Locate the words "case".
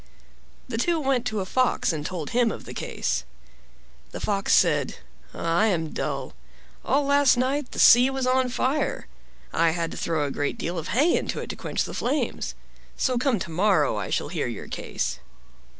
2.73-3.23, 14.67-15.19